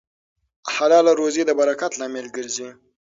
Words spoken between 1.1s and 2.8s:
روزي د برکت لامل ګرځي.